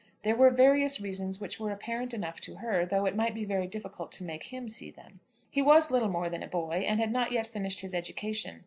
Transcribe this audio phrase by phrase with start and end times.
[0.23, 3.67] There were various reasons which were apparent enough to her though it might be very
[3.67, 5.19] difficult to make him see them.
[5.51, 8.59] He was little more than a boy, and had not yet finished his education.